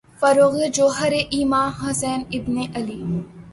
[0.19, 2.99] فروغِ جوہرِ ایماں، حسین ابنِ علی